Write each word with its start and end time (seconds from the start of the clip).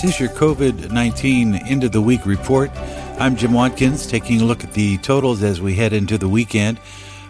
This 0.00 0.14
is 0.14 0.20
your 0.20 0.28
COVID 0.28 0.92
19 0.92 1.56
end 1.56 1.82
of 1.82 1.90
the 1.90 2.00
week 2.00 2.24
report. 2.24 2.70
I'm 3.18 3.34
Jim 3.34 3.52
Watkins 3.52 4.06
taking 4.06 4.40
a 4.40 4.44
look 4.44 4.62
at 4.62 4.72
the 4.74 4.96
totals 4.98 5.42
as 5.42 5.60
we 5.60 5.74
head 5.74 5.92
into 5.92 6.16
the 6.16 6.28
weekend. 6.28 6.78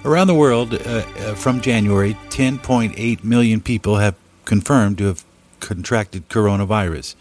Around 0.04 0.26
the 0.26 0.34
world, 0.34 0.74
uh, 0.74 0.78
uh, 0.78 1.34
from 1.34 1.62
January, 1.62 2.12
10.8 2.28 3.24
million 3.24 3.62
people 3.62 3.96
have 3.96 4.16
confirmed 4.44 4.98
to 4.98 5.04
have 5.06 5.24
contracted 5.60 6.28
coronavirus. 6.28 7.14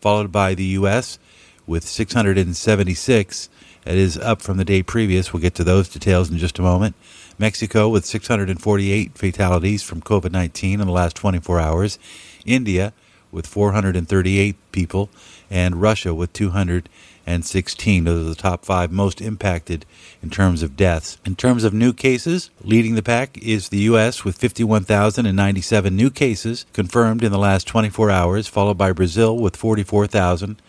followed 0.00 0.30
by 0.30 0.54
the 0.54 0.64
U.S. 0.64 1.18
with 1.66 1.84
676. 1.84 3.48
That 3.84 3.96
is 3.96 4.16
up 4.16 4.42
from 4.42 4.58
the 4.58 4.64
day 4.64 4.82
previous. 4.82 5.32
We'll 5.32 5.42
get 5.42 5.56
to 5.56 5.64
those 5.64 5.88
details 5.88 6.30
in 6.30 6.38
just 6.38 6.58
a 6.58 6.62
moment. 6.62 6.94
Mexico 7.38 7.88
with 7.88 8.04
648 8.04 9.18
fatalities 9.18 9.82
from 9.82 10.00
COVID 10.00 10.30
19 10.30 10.80
in 10.80 10.86
the 10.86 10.92
last 10.92 11.16
24 11.16 11.58
hours, 11.58 11.98
India 12.46 12.92
with 13.32 13.46
438 13.46 14.56
people, 14.70 15.08
and 15.50 15.80
Russia 15.80 16.14
with 16.14 16.32
216. 17.26 18.04
Those 18.04 18.26
are 18.26 18.28
the 18.28 18.34
top 18.34 18.64
five 18.64 18.90
most 18.90 19.20
impacted 19.20 19.84
in 20.22 20.30
terms 20.30 20.62
of 20.62 20.76
deaths. 20.76 21.18
In 21.24 21.36
terms 21.36 21.64
of 21.64 21.72
new 21.72 21.92
cases, 21.92 22.50
leading 22.62 22.94
the 22.94 23.02
pack 23.02 23.36
is 23.38 23.68
the 23.68 23.80
U.S. 23.80 24.24
with 24.24 24.38
51,097 24.38 25.96
new 25.96 26.10
cases 26.10 26.66
confirmed 26.72 27.22
in 27.22 27.32
the 27.32 27.38
last 27.38 27.66
24 27.66 28.10
hours, 28.10 28.48
followed 28.48 28.78
by 28.78 28.92
Brazil 28.92 29.36
with 29.36 29.56
44,000, 29.56 30.62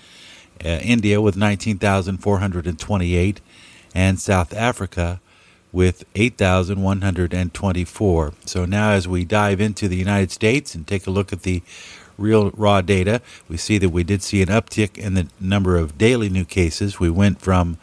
uh, 0.63 0.67
India 0.67 1.21
with 1.21 1.35
19,428, 1.35 3.41
and 3.95 4.19
South 4.19 4.53
Africa 4.53 5.19
with 5.71 6.03
8,124. 6.15 8.33
So 8.45 8.65
now, 8.65 8.91
as 8.91 9.07
we 9.07 9.25
dive 9.25 9.59
into 9.59 9.87
the 9.87 9.97
United 9.97 10.29
States 10.31 10.75
and 10.75 10.85
take 10.85 11.07
a 11.07 11.11
look 11.11 11.33
at 11.33 11.41
the 11.41 11.63
real 12.17 12.49
raw 12.51 12.81
data, 12.81 13.21
we 13.47 13.57
see 13.57 13.77
that 13.77 13.89
we 13.89 14.03
did 14.03 14.23
see 14.23 14.41
an 14.41 14.49
uptick 14.49 14.97
in 14.97 15.13
the 15.13 15.27
number 15.39 15.77
of 15.77 15.97
daily 15.97 16.29
new 16.29 16.45
cases. 16.45 16.99
We 16.99 17.09
went 17.09 17.41
from 17.41 17.77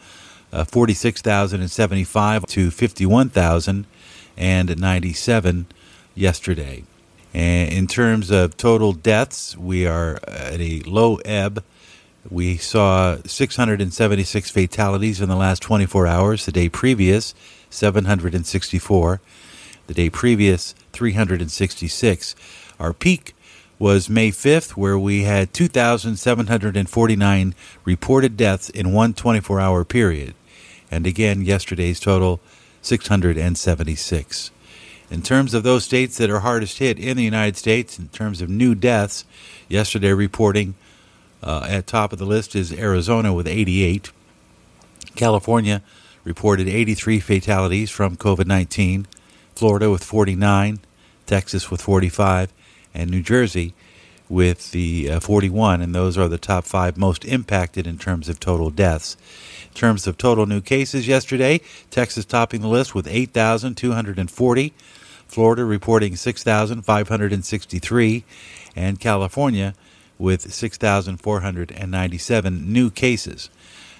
uh, 0.53 0.65
46,075 0.65 2.45
to 2.47 2.71
51,097 2.71 5.65
yesterday. 6.15 6.83
And 7.33 7.71
in 7.71 7.87
terms 7.87 8.29
of 8.29 8.57
total 8.57 8.91
deaths, 8.91 9.57
we 9.57 9.87
are 9.87 10.19
at 10.27 10.59
a 10.59 10.81
low 10.81 11.15
ebb. 11.17 11.63
We 12.29 12.57
saw 12.57 13.17
676 13.25 14.51
fatalities 14.51 15.21
in 15.21 15.29
the 15.29 15.35
last 15.35 15.61
24 15.61 16.07
hours. 16.07 16.45
The 16.45 16.51
day 16.51 16.69
previous, 16.69 17.33
764. 17.69 19.21
The 19.87 19.93
day 19.93 20.09
previous, 20.09 20.75
366. 20.91 22.35
Our 22.79 22.93
peak 22.93 23.33
was 23.81 24.07
May 24.07 24.29
5th, 24.29 24.77
where 24.77 24.99
we 24.99 25.23
had 25.23 25.55
2,749 25.55 27.55
reported 27.83 28.37
deaths 28.37 28.69
in 28.69 28.93
one 28.93 29.15
24 29.15 29.59
hour 29.59 29.83
period. 29.83 30.35
And 30.91 31.07
again, 31.07 31.41
yesterday's 31.41 31.99
total, 31.99 32.39
676. 32.83 34.51
In 35.09 35.23
terms 35.23 35.55
of 35.55 35.63
those 35.63 35.83
states 35.83 36.15
that 36.17 36.29
are 36.29 36.41
hardest 36.41 36.77
hit 36.77 36.99
in 36.99 37.17
the 37.17 37.23
United 37.23 37.57
States, 37.57 37.97
in 37.97 38.09
terms 38.09 38.39
of 38.39 38.49
new 38.49 38.75
deaths, 38.75 39.25
yesterday 39.67 40.13
reporting 40.13 40.75
uh, 41.41 41.65
at 41.67 41.87
top 41.87 42.13
of 42.13 42.19
the 42.19 42.25
list 42.25 42.55
is 42.55 42.71
Arizona 42.71 43.33
with 43.33 43.47
88. 43.47 44.11
California 45.15 45.81
reported 46.23 46.67
83 46.67 47.19
fatalities 47.19 47.89
from 47.89 48.15
COVID 48.15 48.45
19, 48.45 49.07
Florida 49.55 49.89
with 49.89 50.03
49, 50.03 50.81
Texas 51.25 51.71
with 51.71 51.81
45, 51.81 52.53
and 52.93 53.09
New 53.09 53.21
Jersey 53.21 53.73
with 54.29 54.71
the 54.71 55.11
uh, 55.11 55.19
41. 55.19 55.81
And 55.81 55.93
those 55.93 56.17
are 56.17 56.29
the 56.29 56.37
top 56.37 56.63
five 56.63 56.97
most 56.97 57.25
impacted 57.25 57.85
in 57.85 57.97
terms 57.97 58.29
of 58.29 58.39
total 58.39 58.69
deaths. 58.69 59.17
In 59.67 59.73
terms 59.73 60.07
of 60.07 60.17
total 60.17 60.45
new 60.45 60.61
cases 60.61 61.05
yesterday, 61.07 61.59
Texas 61.89 62.23
topping 62.25 62.61
the 62.61 62.67
list 62.67 62.93
with 62.95 63.07
8,240, 63.07 64.73
Florida 65.27 65.65
reporting 65.65 66.15
6,563, 66.15 68.23
and 68.75 68.99
California 68.99 69.73
with 70.17 70.53
6,497 70.53 72.73
new 72.73 72.91
cases. 72.91 73.49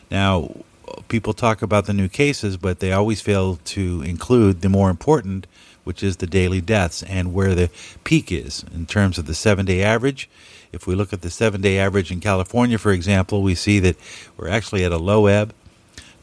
Now, 0.09 0.63
people 1.08 1.34
talk 1.34 1.62
about 1.62 1.85
the 1.85 1.94
new 1.94 2.08
cases, 2.08 2.58
but 2.58 2.79
they 2.79 2.91
always 2.91 3.22
fail 3.22 3.58
to 3.66 4.02
include 4.03 4.62
the 4.62 4.69
more 4.69 4.90
important, 4.90 5.47
which 5.84 6.03
is 6.03 6.18
the 6.18 6.28
daily 6.28 6.62
deaths 6.62 7.03
and 7.03 7.34
where 7.34 7.56
the 7.56 7.69
peak 8.03 8.31
is 8.31 8.64
in 8.74 8.86
terms 8.86 9.18
of 9.18 9.25
the 9.25 9.34
seven 9.34 9.66
day 9.66 9.84
average. 9.84 10.30
If 10.72 10.88
we 10.88 10.96
look 10.96 11.12
at 11.12 11.22
the 11.22 11.30
seven 11.30 11.62
day 11.62 11.80
average 11.80 12.12
in 12.12 12.19
California, 12.19 12.78
for 12.78 12.92
example, 12.92 13.42
we 13.42 13.56
see 13.56 13.80
that 13.80 13.97
we're 14.38 14.50
actually 14.50 14.84
at 14.84 14.91
a 14.91 14.97
low 14.97 15.28
ebb. 15.28 15.53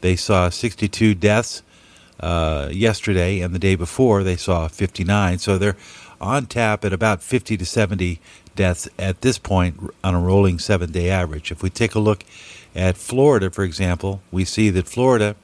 They 0.01 0.15
saw 0.15 0.49
62 0.49 1.13
deaths 1.15 1.61
uh, 2.19 2.69
yesterday, 2.71 3.41
and 3.41 3.53
the 3.53 3.59
day 3.59 3.75
before 3.75 4.23
they 4.23 4.35
saw 4.35 4.67
59. 4.67 5.39
So 5.39 5.57
they're 5.57 5.77
on 6.19 6.45
tap 6.45 6.83
at 6.83 6.93
about 6.93 7.21
50 7.21 7.57
to 7.57 7.65
70 7.65 8.19
deaths 8.55 8.89
at 8.97 9.21
this 9.21 9.37
point 9.37 9.79
on 10.03 10.15
a 10.15 10.19
rolling 10.19 10.59
seven 10.59 10.91
day 10.91 11.09
average. 11.09 11.51
If 11.51 11.63
we 11.63 11.69
take 11.69 11.95
a 11.95 11.99
look 11.99 12.25
at 12.75 12.97
Florida, 12.97 13.49
for 13.49 13.63
example, 13.63 14.21
we 14.31 14.45
see 14.45 14.69
that 14.71 14.87
Florida 14.87 15.35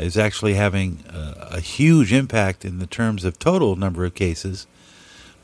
is 0.00 0.16
actually 0.16 0.54
having 0.54 1.04
a, 1.08 1.48
a, 1.52 1.60
huge 1.60 2.12
impact 2.12 2.64
in 2.64 2.78
the 2.78 2.86
terms 2.86 3.24
of 3.24 3.38
total 3.38 3.76
number 3.76 4.04
of 4.04 4.14
cases, 4.14 4.66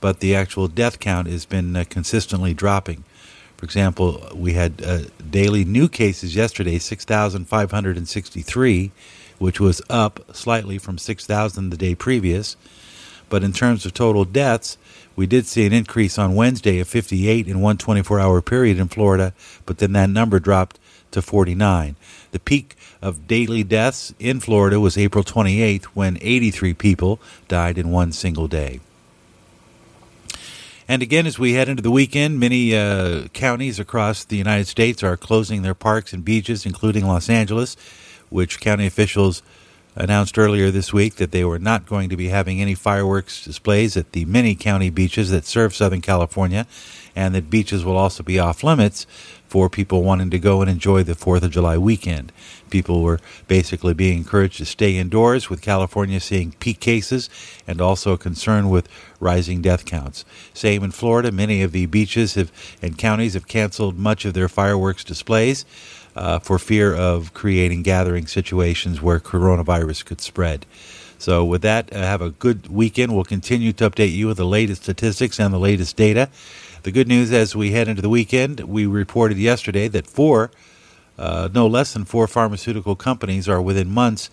but 0.01 0.19
the 0.21 0.35
actual 0.35 0.69
death 0.69 0.99
count 0.99 1.29
has 1.29 1.45
been 1.47 1.77
uh, 1.77 1.85
consistently 1.89 2.55
dropping. 2.55 3.05
For 3.57 3.65
example, 3.65 4.29
we 4.35 4.55
had 4.55 4.83
uh, 4.85 5.03
daily 5.31 5.65
new 5.67 5.89
cases 5.89 6.35
yesterday, 6.35 6.79
6,563, 6.79 8.91
which 9.39 9.61
was 9.61 9.83
up 9.91 10.35
slightly 10.35 10.79
from 10.79 10.97
6,000 10.97 11.69
the 11.69 11.77
day 11.77 11.95
previous. 11.95 12.57
But 13.29 13.45
in 13.45 13.53
terms 13.53 13.85
of 13.87 13.95
total 13.95 14.25
deaths, 14.25 14.79
we 15.15 15.27
did 15.27 15.47
see 15.47 15.67
an 15.67 15.75
increase 15.75 16.19
on 16.19 16.35
Wednesday 16.35 16.81
of 16.81 16.89
58 16.89 17.47
in 17.47 17.61
one 17.61 17.77
24 17.77 18.19
hour 18.19 18.41
period 18.41 18.79
in 18.79 18.89
Florida, 18.89 19.35
but 19.67 19.77
then 19.77 19.93
that 19.93 20.09
number 20.09 20.41
dropped 20.41 20.80
to 21.13 21.23
49. 21.23 21.97
The 22.33 22.39
peak 22.39 22.77
of 23.03 23.27
daily 23.27 23.65
deaths 23.65 24.15
in 24.19 24.41
Florida 24.41 24.79
was 24.79 24.97
April 24.97 25.25
28th 25.25 25.85
when 25.87 26.19
83 26.21 26.75
people 26.75 27.21
died 27.49 27.79
in 27.79 27.91
one 27.91 28.13
single 28.13 28.49
day. 28.49 28.81
And 30.91 31.03
again, 31.03 31.25
as 31.25 31.39
we 31.39 31.53
head 31.53 31.69
into 31.69 31.83
the 31.85 31.91
weekend, 31.91 32.41
many 32.41 32.77
uh, 32.77 33.29
counties 33.29 33.79
across 33.79 34.25
the 34.25 34.37
United 34.37 34.67
States 34.67 35.05
are 35.05 35.17
closing 35.17 35.63
their 35.63 35.75
parks 35.75 36.13
and 36.13 36.25
beaches, 36.25 36.67
including 36.67 37.07
Los 37.07 37.31
Angeles, 37.31 37.77
which 38.29 38.59
county 38.59 38.87
officials 38.87 39.41
announced 39.95 40.39
earlier 40.39 40.71
this 40.71 40.93
week 40.93 41.17
that 41.17 41.31
they 41.31 41.45
were 41.45 41.59
not 41.59 41.87
going 41.87 42.09
to 42.09 42.17
be 42.17 42.29
having 42.29 42.61
any 42.61 42.75
fireworks 42.75 43.45
displays 43.45 43.97
at 43.97 44.13
the 44.13 44.25
many 44.25 44.55
county 44.57 44.91
beaches 44.91 45.31
that 45.31 45.45
serve 45.45 45.75
Southern 45.75 46.01
California, 46.01 46.67
and 47.15 47.35
that 47.35 47.51
beaches 47.51 47.85
will 47.85 47.97
also 47.97 48.23
be 48.23 48.39
off 48.39 48.65
limits 48.65 49.07
for 49.51 49.69
people 49.69 50.05
wanting 50.05 50.31
to 50.31 50.39
go 50.39 50.63
and 50.63 50.71
enjoy 50.71 51.03
the 51.03 51.15
4th 51.15 51.43
of 51.43 51.51
July 51.51 51.77
weekend. 51.77 52.31
People 52.71 53.03
were 53.03 53.19
basically 53.49 53.93
being 53.93 54.19
encouraged 54.19 54.59
to 54.59 54.65
stay 54.65 54.97
indoors, 54.97 55.51
with 55.51 55.61
California 55.61 56.21
seeing 56.21 56.53
peak 56.61 56.79
cases 56.79 57.29
and 57.67 57.81
also 57.81 58.13
a 58.13 58.19
concern 58.19 58.71
with 58.71 58.89
rising 59.19 59.61
death 59.61 59.85
counts. 59.85 60.25
Same 60.55 60.85
in 60.85 60.93
Florida. 60.93 61.33
Many 61.33 61.63
of 61.63 61.73
the 61.73 61.87
beaches 61.87 62.35
have, 62.35 62.53
and 62.81 62.97
counties 62.97 63.35
have 63.35 63.49
canceled 63.49 63.99
much 63.99 64.25
of 64.25 64.35
their 64.35 64.49
fireworks 64.49 65.03
displays 65.03 65.65
uh, 66.15 66.39
for 66.39 66.57
fear 66.57 66.95
of 66.95 67.35
creating 67.35 67.83
gathering 67.83 68.29
situations 68.29 69.03
where 69.03 69.19
coronavirus 69.19 70.05
could 70.05 70.21
spread. 70.21 70.65
So, 71.19 71.45
with 71.45 71.63
that, 71.63 71.93
uh, 71.93 71.99
have 71.99 72.23
a 72.23 72.31
good 72.31 72.69
weekend. 72.69 73.15
We'll 73.15 73.25
continue 73.25 73.73
to 73.75 73.91
update 73.91 74.13
you 74.13 74.29
with 74.29 74.39
the 74.39 74.47
latest 74.47 74.85
statistics 74.85 75.39
and 75.39 75.53
the 75.53 75.59
latest 75.59 75.97
data. 75.97 76.31
The 76.83 76.93
good 76.93 77.09
news 77.09 77.31
as 77.31 77.55
we 77.55 77.73
head 77.73 77.89
into 77.89 78.01
the 78.01 78.09
weekend, 78.09 78.61
we 78.61 78.87
reported 78.87 79.37
yesterday 79.37 79.87
that 79.89 80.07
four, 80.07 80.51
uh, 81.19 81.51
no 81.53 81.67
less 81.67 81.93
than 81.93 82.07
four 82.07 82.27
pharmaceutical 82.27 82.97
companies 82.97 83.51
are 83.51 83.61
within 83.61 83.91
months 83.91 84.31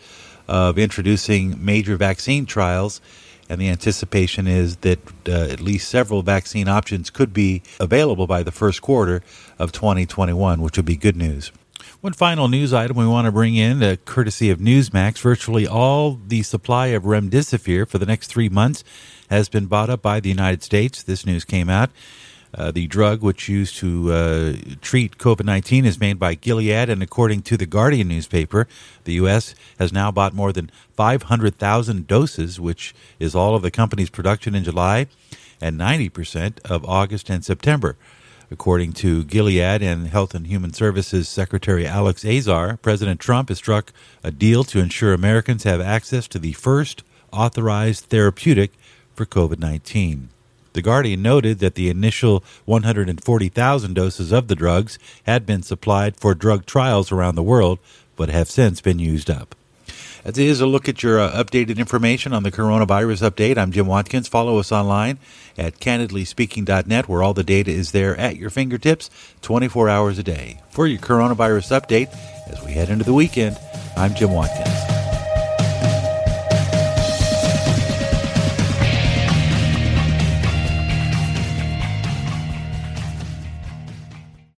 of 0.48 0.80
introducing 0.80 1.64
major 1.64 1.98
vaccine 1.98 2.46
trials. 2.46 3.02
And 3.50 3.60
the 3.60 3.68
anticipation 3.68 4.48
is 4.48 4.78
that 4.78 5.00
uh, 5.28 5.32
at 5.32 5.60
least 5.60 5.90
several 5.90 6.22
vaccine 6.22 6.70
options 6.70 7.10
could 7.10 7.34
be 7.34 7.64
available 7.82 8.28
by 8.28 8.44
the 8.44 8.52
first 8.52 8.82
quarter 8.82 9.24
of 9.60 9.74
2021, 9.74 10.62
which 10.62 10.78
would 10.78 10.86
be 10.86 10.96
good 10.96 11.18
news. 11.18 11.52
One 12.00 12.14
final 12.14 12.48
news 12.48 12.74
item 12.74 12.96
we 12.96 13.08
want 13.08 13.26
to 13.26 13.32
bring 13.32 13.56
in, 13.56 13.84
uh, 13.84 13.98
courtesy 14.06 14.50
of 14.50 14.60
Newsmax. 14.60 15.20
Virtually 15.20 15.68
all 15.68 16.18
the 16.28 16.44
supply 16.44 16.88
of 16.88 17.04
remdesivir 17.04 17.88
for 17.88 17.98
the 17.98 18.06
next 18.06 18.28
three 18.28 18.50
months 18.50 18.86
has 19.30 19.50
been 19.50 19.66
bought 19.66 19.90
up 19.90 20.02
by 20.02 20.22
the 20.22 20.30
United 20.30 20.64
States. 20.64 21.04
This 21.04 21.26
news 21.26 21.44
came 21.44 21.70
out. 21.70 21.90
Uh, 22.58 22.72
the 22.72 22.88
drug, 22.88 23.22
which 23.22 23.48
used 23.48 23.78
to 23.78 24.12
uh, 24.12 24.54
treat 24.82 25.20
COVID 25.20 25.46
19, 25.46 25.86
is 25.86 26.00
made 26.00 26.20
by 26.20 26.34
Gilead, 26.34 26.90
and 26.90 27.04
according 27.04 27.44
to 27.44 27.56
the 27.58 27.68
Guardian 27.68 28.08
newspaper, 28.08 28.68
the 29.04 29.14
U.S. 29.14 29.54
has 29.78 29.94
now 29.94 30.12
bought 30.12 30.34
more 30.34 30.52
than 30.52 30.72
500,000 30.96 32.08
doses, 32.08 32.60
which 32.60 32.96
is 33.20 33.36
all 33.36 33.54
of 33.54 33.62
the 33.62 33.70
company's 33.70 34.10
production 34.10 34.56
in 34.56 34.64
July 34.64 35.06
and 35.62 35.80
90% 35.80 36.60
of 36.66 36.84
August 36.86 37.30
and 37.30 37.46
September. 37.46 37.96
According 38.50 38.94
to 38.94 39.24
Gilead 39.26 39.82
and 39.82 40.08
Health 40.08 40.34
and 40.34 40.48
Human 40.48 40.74
Services 40.74 41.28
Secretary 41.28 41.86
Alex 41.86 42.24
Azar, 42.24 42.78
President 42.78 43.20
Trump 43.20 43.50
has 43.50 43.58
struck 43.58 43.92
a 44.24 44.32
deal 44.32 44.64
to 44.64 44.80
ensure 44.80 45.14
Americans 45.14 45.64
have 45.64 45.82
access 45.82 46.28
to 46.30 46.40
the 46.40 46.54
first 46.54 47.04
authorized 47.32 48.06
therapeutic 48.06 48.72
for 49.14 49.26
COVID 49.26 49.60
19. 49.60 50.30
The 50.78 50.84
Guardian 50.84 51.24
noted 51.24 51.58
that 51.58 51.74
the 51.74 51.90
initial 51.90 52.44
140,000 52.66 53.94
doses 53.96 54.32
of 54.32 54.48
the 54.48 54.54
drugs 54.54 55.00
had 55.24 55.44
been 55.44 55.64
supplied 55.64 56.16
for 56.18 56.36
drug 56.36 56.68
trials 56.68 57.12
around 57.12 57.34
the 57.34 57.42
world, 57.42 57.80
but 58.16 58.30
have 58.30 58.48
since 58.48 58.80
been 58.80 59.00
used 59.00 59.28
up. 59.28 59.56
As 60.24 60.38
is 60.38 60.62
a 60.62 60.68
look 60.68 60.88
at 60.88 61.02
your 61.02 61.20
uh, 61.20 61.32
updated 61.32 61.80
information 61.80 62.32
on 62.32 62.44
the 62.44 62.52
coronavirus 62.52 63.28
update, 63.28 63.58
I'm 63.58 63.72
Jim 63.72 63.88
Watkins. 63.88 64.28
Follow 64.28 64.60
us 64.60 64.72
online 64.72 65.18
at 65.58 65.80
candidlyspeaking.net, 65.80 67.10
where 67.10 67.24
all 67.24 67.34
the 67.34 67.44
data 67.44 67.72
is 67.72 67.92
there 67.92 68.16
at 68.16 68.36
your 68.36 68.52
fingertips 68.52 69.10
24 69.42 69.90
hours 69.90 70.20
a 70.20 70.24
day. 70.24 70.62
For 70.70 70.86
your 70.86 71.00
coronavirus 71.00 71.82
update, 71.82 72.16
as 72.52 72.64
we 72.64 72.74
head 72.74 72.92
into 72.92 73.04
the 73.04 73.16
weekend, 73.16 73.58
I'm 73.96 74.14
Jim 74.14 74.32
Watkins. 74.32 74.67